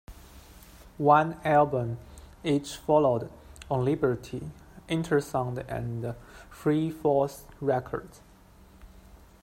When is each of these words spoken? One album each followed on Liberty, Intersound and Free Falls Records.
One 0.97 1.37
album 1.45 1.99
each 2.43 2.75
followed 2.77 3.29
on 3.69 3.85
Liberty, 3.85 4.49
Intersound 4.89 5.59
and 5.69 6.15
Free 6.49 6.89
Falls 6.89 7.43
Records. 7.59 8.19